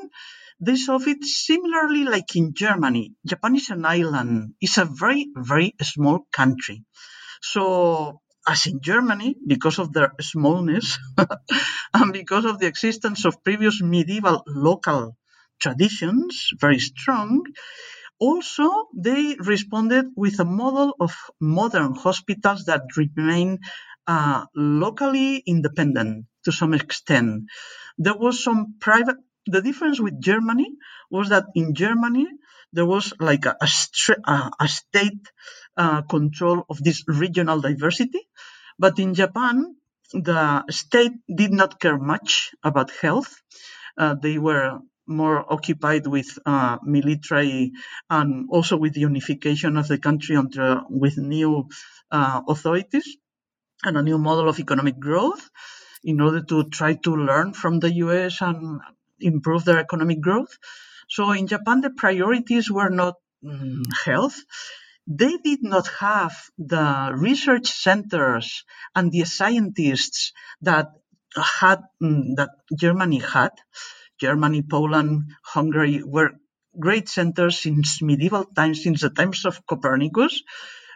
[0.61, 3.13] they solve it similarly like in Germany.
[3.25, 4.53] Japan is an island.
[4.61, 6.85] It's a very, very small country.
[7.41, 10.99] So as in Germany, because of their smallness
[11.93, 15.17] and because of the existence of previous medieval local
[15.59, 17.43] traditions, very strong,
[18.19, 23.57] also they responded with a model of modern hospitals that remain
[24.05, 27.45] uh, locally independent to some extent.
[27.97, 29.17] There was some private
[29.47, 30.67] the difference with Germany
[31.09, 32.27] was that in Germany
[32.73, 33.57] there was like a,
[34.25, 35.27] a, a state
[35.77, 38.27] uh, control of this regional diversity,
[38.79, 39.75] but in Japan
[40.13, 43.33] the state did not care much about health.
[43.97, 47.71] Uh, they were more occupied with uh, military
[48.09, 51.67] and also with the unification of the country under with new
[52.11, 53.17] uh, authorities
[53.83, 55.49] and a new model of economic growth
[56.03, 58.79] in order to try to learn from the US and
[59.21, 60.57] improve their economic growth.
[61.09, 64.39] So in Japan, the priorities were not mm, health.
[65.07, 68.63] They did not have the research centers
[68.95, 70.31] and the scientists
[70.61, 70.91] that
[71.35, 73.51] had mm, that Germany had.
[74.19, 76.31] Germany, Poland, Hungary were
[76.79, 80.43] great centers since medieval times, since the times of Copernicus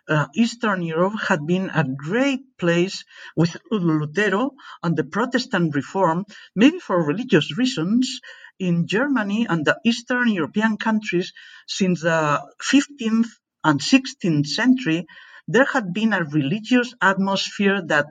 [0.08, 3.04] uh, Eastern Europe had been a great place
[3.36, 4.52] with Lutero
[4.84, 8.22] and the Protestant reform, maybe for religious reasons,
[8.60, 11.34] in Germany and the Eastern European countries
[11.68, 13.30] since the 15th
[13.64, 15.08] and 16th century,
[15.48, 18.08] there had been a religious atmosphere that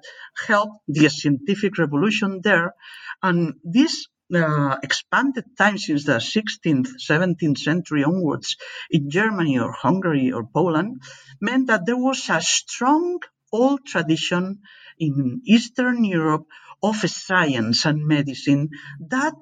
[0.47, 2.75] helped the scientific revolution there.
[3.23, 8.57] And this uh, expanded time since the 16th, 17th century onwards
[8.91, 11.03] in Germany or Hungary or Poland
[11.41, 13.21] meant that there was a strong
[13.53, 14.61] old tradition
[14.99, 16.47] in Eastern Europe
[16.83, 19.35] of science and medicine that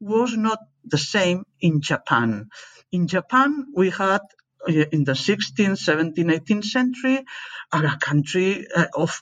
[0.00, 2.48] was not the same in Japan.
[2.90, 4.20] In Japan, we had
[4.68, 7.24] in the 16th, 17th, 18th century,
[7.72, 9.20] a country uh, of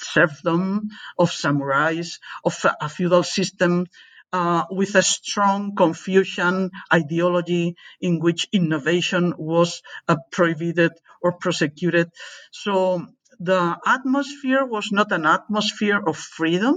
[0.00, 3.86] serfdom, of samurais, of a feudal system
[4.32, 10.92] uh, with a strong Confucian ideology in which innovation was uh, prohibited
[11.22, 12.10] or prosecuted.
[12.50, 13.06] So
[13.38, 16.76] the atmosphere was not an atmosphere of freedom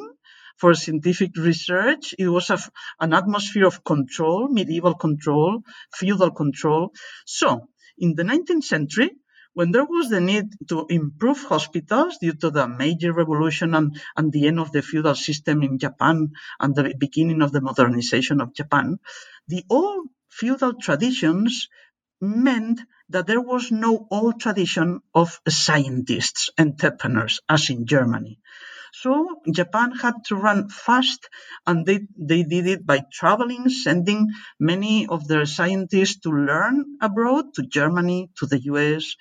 [0.58, 2.14] for scientific research.
[2.18, 2.60] It was a,
[3.00, 6.94] an atmosphere of control, medieval control, feudal control.
[7.26, 9.12] So in the 19th century,
[9.54, 14.32] when there was the need to improve hospitals due to the Meiji Revolution and, and
[14.32, 18.54] the end of the feudal system in Japan and the beginning of the modernization of
[18.54, 19.00] Japan,
[19.48, 21.70] the old feudal traditions
[22.22, 28.40] meant that there was no old tradition of scientists, entrepreneurs, as in Germany.
[29.02, 31.30] So Japan had to run fast,
[31.68, 34.30] and they, they did it by traveling, sending
[34.60, 39.16] many of their scientists to learn abroad, to Germany, to the US,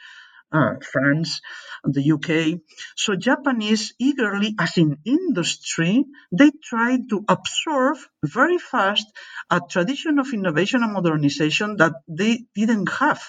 [0.50, 1.42] uh, France,
[1.84, 2.60] and the UK.
[2.96, 9.06] So Japanese eagerly, as in industry, they tried to absorb very fast
[9.50, 13.20] a tradition of innovation and modernization that they didn't have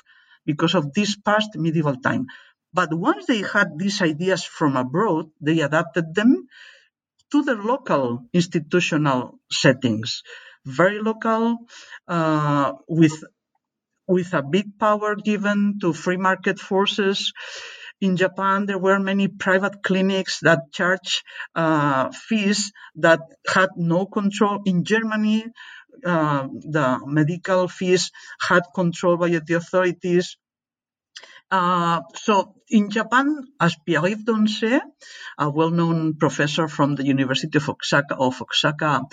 [0.46, 2.28] because of this past medieval time.
[2.78, 6.48] But once they had these ideas from abroad, they adapted them
[7.32, 8.04] to the local
[8.34, 10.22] institutional settings,
[10.66, 11.58] very local,
[12.08, 13.18] uh, with
[14.08, 17.34] with a big power given to free market forces.
[18.00, 21.24] In Japan, there were many private clinics that charge
[21.56, 23.22] uh, fees that
[23.56, 24.62] had no control.
[24.66, 25.46] In Germany,
[26.06, 26.48] uh,
[26.78, 30.38] the medical fees had control by the authorities.
[31.50, 34.82] Uh, so in Japan, as Pierre-Yves Donzé,
[35.38, 39.04] a well-known professor from the University of Osaka, of Osaka,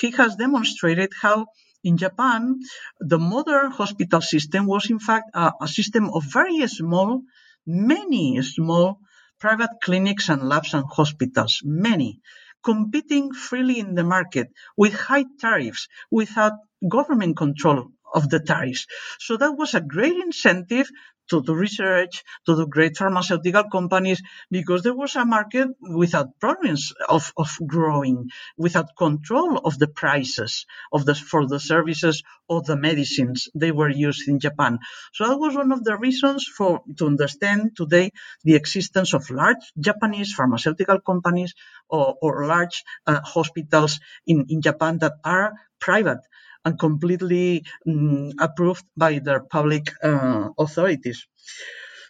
[0.00, 1.46] he has demonstrated how
[1.84, 2.58] in Japan,
[2.98, 7.22] the modern hospital system was in fact a, a system of very small,
[7.64, 8.98] many small
[9.38, 12.20] private clinics and labs and hospitals, many,
[12.64, 16.54] competing freely in the market with high tariffs without
[16.88, 18.86] government control of the tariffs.
[19.20, 20.90] So that was a great incentive
[21.30, 26.92] to do research, to do great pharmaceutical companies, because there was a market without problems
[27.08, 32.76] of, of growing, without control of the prices of the, for the services or the
[32.76, 34.78] medicines they were used in Japan.
[35.12, 38.12] So that was one of the reasons for to understand today
[38.44, 41.54] the existence of large Japanese pharmaceutical companies
[41.88, 46.20] or, or large uh, hospitals in, in Japan that are private
[46.66, 51.26] and completely um, approved by their public uh, authorities.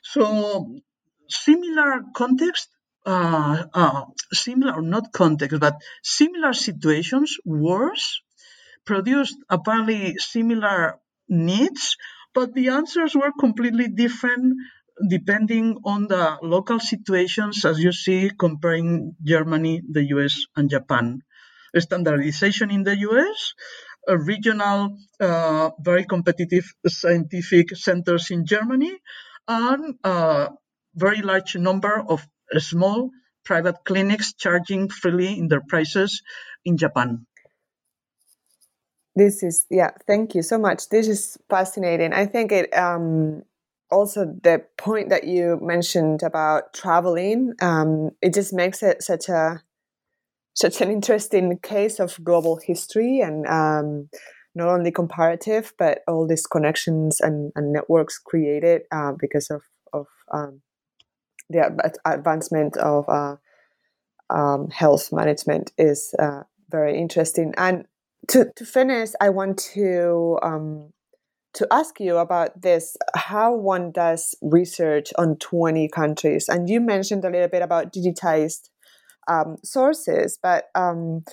[0.02, 0.80] So,
[1.28, 2.68] similar context,
[3.04, 8.22] uh, uh, similar, or not context, but similar situations, wars,
[8.86, 11.96] produced apparently similar needs,
[12.32, 14.56] but the answers were completely different
[15.10, 21.20] depending on the local situations, as you see, comparing Germany, the US, and Japan.
[21.76, 23.52] Standardization in the US
[24.14, 28.96] regional, uh, very competitive scientific centers in Germany,
[29.48, 30.50] and a
[30.94, 32.26] very large number of
[32.58, 33.10] small
[33.44, 36.22] private clinics charging freely in their prices
[36.64, 37.26] in Japan.
[39.14, 39.92] This is yeah.
[40.06, 40.90] Thank you so much.
[40.90, 42.12] This is fascinating.
[42.12, 43.42] I think it um,
[43.90, 47.54] also the point that you mentioned about traveling.
[47.62, 49.62] Um, it just makes it such a
[50.56, 54.08] such an interesting case of global history and um,
[54.54, 60.06] not only comparative, but all these connections and, and networks created uh, because of, of
[60.32, 60.62] um,
[61.50, 63.36] the advancement of uh,
[64.30, 66.40] um, health management is uh,
[66.70, 67.52] very interesting.
[67.58, 67.84] And
[68.28, 70.92] to, to finish, I want to um,
[71.54, 77.24] to ask you about this: how one does research on twenty countries, and you mentioned
[77.24, 78.68] a little bit about digitized
[79.28, 80.38] um, sources.
[80.42, 81.24] But um,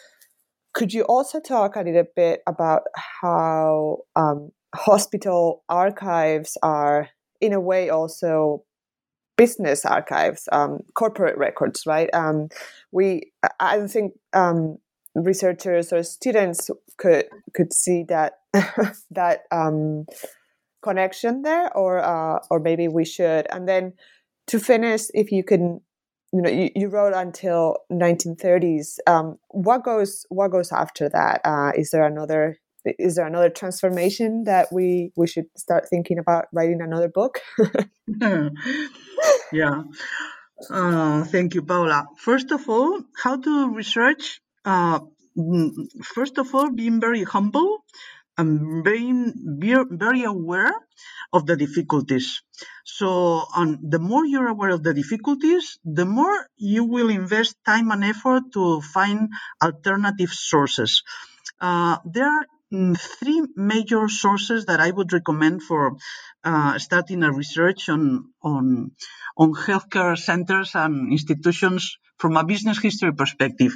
[0.74, 2.84] could you also talk a little bit about
[3.22, 8.64] how um, hospital archives are, in a way, also
[9.38, 12.10] business archives, um, corporate records, right?
[12.14, 12.50] Um,
[12.92, 14.78] we, I don't think um,
[15.16, 18.34] researchers or students could could see that
[19.12, 19.42] that
[20.84, 23.48] connection there, or uh, or maybe we should.
[23.50, 23.94] And then
[24.48, 25.82] to finish, if you can
[26.34, 31.42] you know you, you wrote until 1930s um, what goes what goes after that?
[31.46, 36.46] Uh, is there another is there another transformation that we we should start thinking about
[36.52, 37.40] writing another book?
[39.54, 39.84] Yeah.
[40.70, 42.08] Uh, thank you paula.
[42.18, 45.00] First of all how to research uh,
[45.38, 45.72] mm,
[46.04, 47.84] first of all being very humble
[48.38, 49.34] and being
[49.92, 50.74] very aware
[51.32, 52.42] of the difficulties.
[52.84, 57.92] So, um, the more you're aware of the difficulties, the more you will invest time
[57.92, 59.30] and effort to find
[59.62, 61.04] alternative sources.
[61.60, 65.98] Uh, there are mm, three major sources that I would recommend for
[66.44, 68.92] uh, starting a research on, on,
[69.38, 73.76] on healthcare centers and institutions from a business history perspective.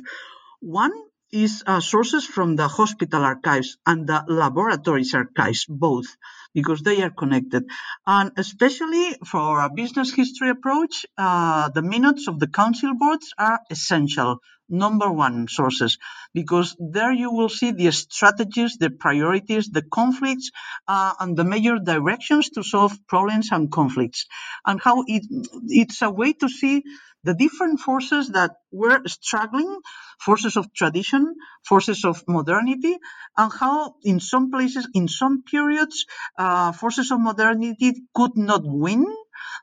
[0.60, 0.92] One
[1.32, 6.06] is uh, sources from the hospital archives and the laboratories archives, both,
[6.54, 7.64] because they are connected.
[8.06, 13.60] And especially for a business history approach, uh, the minutes of the council boards are
[13.70, 14.40] essential.
[14.70, 15.98] Number one sources,
[16.34, 20.52] because there you will see the strategies, the priorities, the conflicts,
[20.90, 24.26] uh, and the major directions to solve problems and conflicts,
[24.66, 25.24] and how it,
[25.70, 26.84] it's a way to see
[27.28, 29.72] the different forces that were struggling,
[30.18, 31.36] forces of tradition,
[31.68, 32.96] forces of modernity,
[33.38, 36.06] and how in some places, in some periods,
[36.40, 39.06] uh, forces of modernity could not win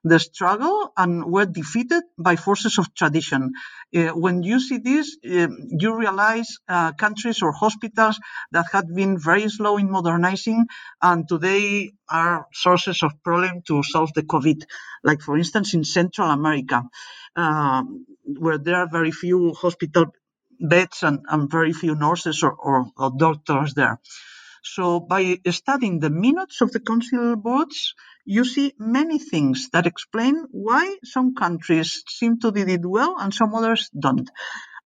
[0.03, 3.53] the struggle and were defeated by forces of tradition.
[3.95, 8.19] Uh, when you see this, uh, you realize uh, countries or hospitals
[8.53, 10.67] that had been very slow in modernizing
[11.03, 14.65] and today are sources of problem to solve the COVID,
[15.03, 16.83] like for instance in Central America,
[17.37, 20.07] um, where there are very few hospital
[20.61, 24.01] beds and, and very few nurses or, or, or doctors there.
[24.63, 27.95] So by studying the minutes of the council boards,
[28.25, 33.33] you see many things that explain why some countries seem to did it well and
[33.35, 34.31] some others don't.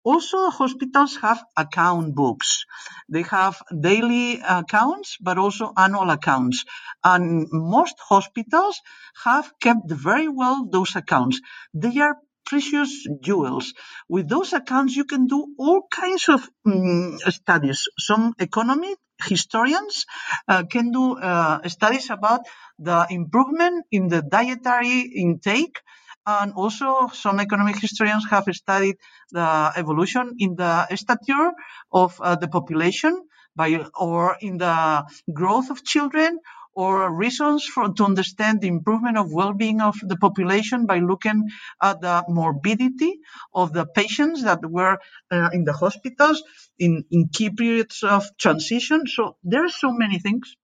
[0.04, 2.64] Also, hospitals have account books.
[3.08, 6.64] They have daily accounts, but also annual accounts.
[7.04, 8.80] And most hospitals
[9.24, 11.40] have kept very well those accounts.
[11.74, 12.16] They are
[12.46, 13.74] precious jewels.
[14.08, 17.84] With those accounts, you can do all kinds of um, studies.
[17.98, 20.06] Some economy historians
[20.48, 22.40] uh, can do uh, studies about
[22.78, 25.80] the improvement in the dietary intake
[26.26, 28.96] and also some economic historians have studied
[29.32, 31.52] the evolution in the stature
[31.92, 33.24] of uh, the population
[33.56, 36.38] by or in the growth of children
[36.78, 41.42] or reasons for to understand the improvement of well-being of the population by looking
[41.82, 43.18] at the morbidity
[43.52, 44.96] of the patients that were
[45.32, 46.40] uh, in the hospitals
[46.78, 49.08] in, in key periods of transition.
[49.08, 50.54] So there are so many things.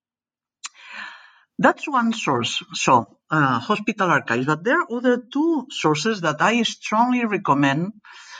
[1.59, 2.63] That's one source.
[2.75, 7.93] So uh, hospital archives, but there are other two sources that I strongly recommend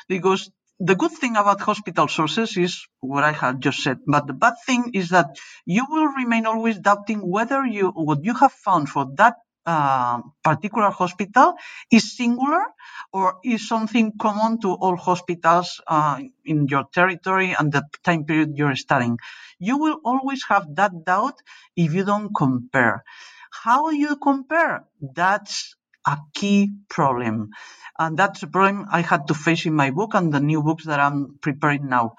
[0.09, 0.49] because
[0.85, 4.55] the good thing about hospital sources is what I have just said, but the bad
[4.67, 9.07] thing is that you will remain always doubting whether you what you have found for
[9.17, 11.55] that uh, particular hospital
[11.91, 12.67] is singular
[13.15, 18.53] or is something common to all hospitals uh, in your territory and the time period
[18.59, 19.19] you're studying.
[19.59, 21.41] You will always have that doubt
[21.77, 23.05] if you don't compare.
[23.51, 24.85] How you compare?
[25.01, 25.77] That's
[26.07, 27.51] a key problem.
[27.99, 30.85] And that's a problem I had to face in my book and the new books
[30.85, 32.17] that I'm preparing now.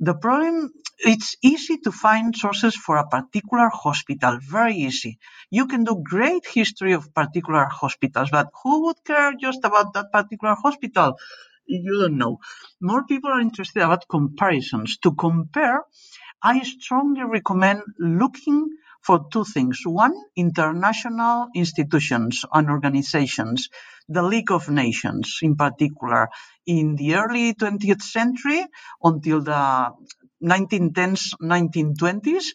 [0.00, 5.18] The problem, it's easy to find sources for a particular hospital, very easy.
[5.50, 10.12] You can do great history of particular hospitals, but who would care just about that
[10.12, 11.16] particular hospital?
[11.66, 12.38] You don't know.
[12.80, 14.96] More people are interested about comparisons.
[14.98, 15.82] To compare,
[16.42, 18.70] I strongly recommend looking
[19.02, 19.80] for two things.
[19.84, 23.68] One, international institutions and organizations,
[24.08, 26.28] the League of Nations in particular,
[26.66, 28.64] in the early 20th century
[29.02, 29.92] until the
[30.42, 32.46] 1910s, 1920s.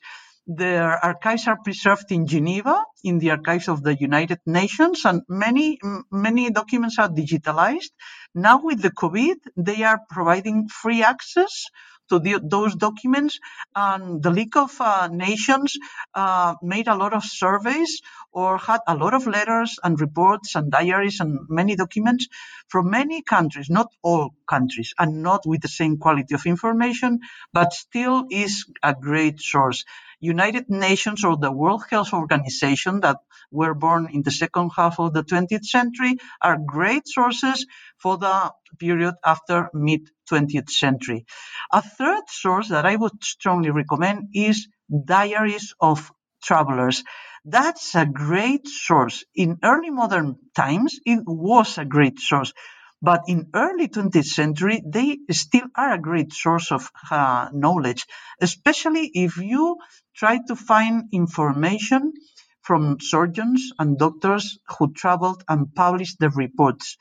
[0.46, 5.80] Their archives are preserved in Geneva, in the archives of the United Nations, and many,
[6.12, 7.92] many documents are digitalized.
[8.36, 11.66] Now with the COVID, they are providing free access
[12.10, 13.40] to the, those documents.
[13.76, 15.78] And the League of uh, Nations
[16.14, 18.02] uh, made a lot of surveys
[18.32, 22.28] or had a lot of letters and reports and diaries and many documents
[22.68, 27.20] from many countries, not all countries, and not with the same quality of information,
[27.54, 29.86] but still is a great source.
[30.24, 33.18] United Nations or the World Health Organization that
[33.52, 37.66] were born in the second half of the 20th century are great sources
[37.98, 41.26] for the period after mid 20th century.
[41.74, 44.68] A third source that I would strongly recommend is
[45.06, 46.10] diaries of
[46.42, 47.04] travelers.
[47.44, 49.26] That's a great source.
[49.36, 52.54] In early modern times, it was a great source.
[53.02, 58.06] But in early 20th century, they still are a great source of uh, knowledge,
[58.40, 59.78] especially if you
[60.16, 62.14] try to find information
[62.62, 66.98] from surgeons and doctors who traveled and published the reports.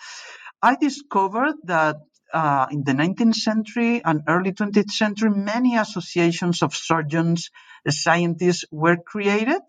[0.60, 1.96] I discovered that
[2.32, 7.50] uh, in the 19th century and early 20th century, many associations of surgeons,
[7.88, 9.60] scientists were created,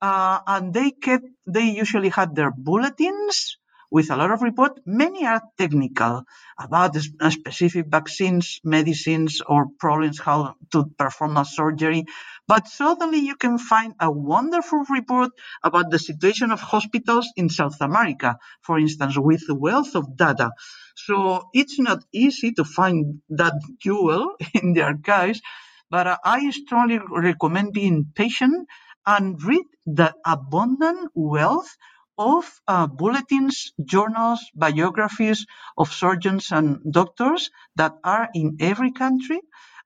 [0.00, 3.58] uh, and they kept, they usually had their bulletins
[3.90, 4.80] with a lot of report.
[4.86, 6.24] Many are technical
[6.58, 12.04] about specific vaccines, medicines, or problems how to perform a surgery.
[12.46, 15.30] But suddenly you can find a wonderful report
[15.62, 20.50] about the situation of hospitals in South America, for instance, with wealth of data.
[20.96, 25.40] So it's not easy to find that jewel in the archives,
[25.90, 28.68] but I strongly recommend being patient
[29.06, 31.76] and read the abundant wealth
[32.18, 35.46] of uh, bulletins, journals, biographies
[35.78, 39.40] of surgeons and doctors that are in every country,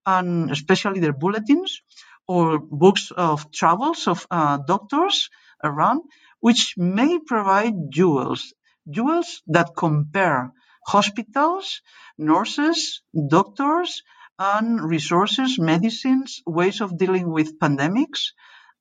[0.07, 1.83] and especially their bulletins
[2.26, 5.28] or books of travels of uh, doctors
[5.62, 6.03] around,
[6.41, 8.53] which may provide jewels,
[8.91, 10.53] jewels that compare
[10.87, 11.80] hospitals,
[12.18, 14.03] nurses, doctors,
[14.39, 18.33] and resources, medicines, ways of dealing with pandemics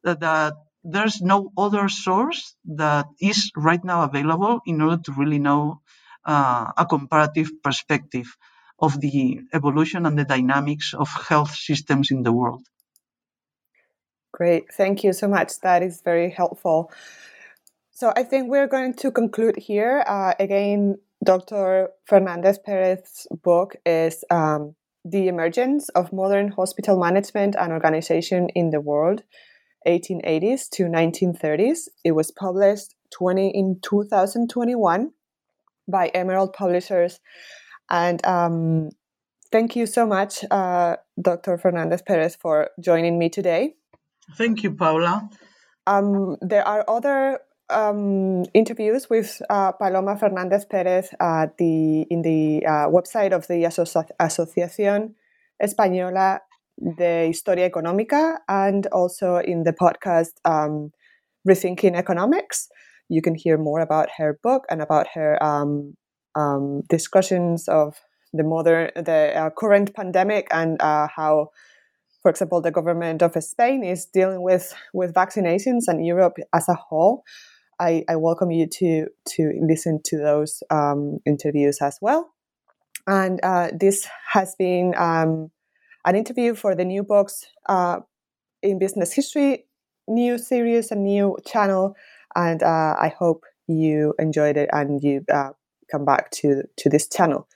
[0.03, 0.53] that,
[0.83, 5.81] there's no other source that is right now available in order to really know
[6.25, 8.35] uh, a comparative perspective
[8.79, 12.65] of the evolution and the dynamics of health systems in the world.
[14.31, 15.59] Great, thank you so much.
[15.61, 16.91] That is very helpful.
[17.91, 20.03] So I think we're going to conclude here.
[20.07, 21.89] Uh, again, Dr.
[22.05, 24.75] Fernandez Perez's book is um,
[25.05, 29.21] The Emergence of Modern Hospital Management and Organization in the World
[29.87, 31.89] 1880s to 1930s.
[32.03, 35.11] It was published 20 in 2021
[35.87, 37.19] by Emerald Publishers,
[37.89, 38.89] and um,
[39.51, 41.57] thank you so much, uh, Dr.
[41.57, 43.75] Fernandez Perez, for joining me today.
[44.37, 45.29] Thank you, Paula.
[45.87, 52.65] Um, there are other um, interviews with uh, Paloma Fernandez Perez at the, in the
[52.65, 55.15] uh, website of the Aso- Asociación
[55.61, 56.39] Española
[56.97, 60.91] de Historia Económica and also in the podcast um,
[61.47, 62.69] Rethinking Economics.
[63.09, 65.95] You can hear more about her book and about her um,
[66.35, 67.95] um, discussions of
[68.33, 71.49] the modern, the uh, current pandemic and uh, how,
[72.21, 76.75] for example, the government of Spain is dealing with with vaccinations and Europe as a
[76.75, 77.23] whole.
[77.79, 82.33] I, I welcome you to to listen to those um, interviews as well.
[83.07, 85.49] And uh, this has been um,
[86.05, 87.99] an interview for the new books uh,
[88.61, 89.65] in business history
[90.07, 91.95] new series, a new channel,
[92.35, 95.51] and uh, I hope you enjoyed it and you uh,
[95.91, 97.47] come back to to this channel.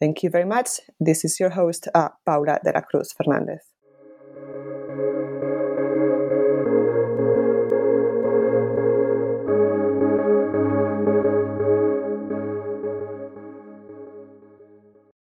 [0.00, 0.80] Thank you very much.
[1.00, 3.75] This is your host, uh, Paula de la Cruz Fernandez.